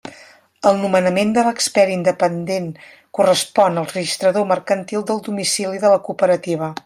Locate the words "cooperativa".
6.09-6.77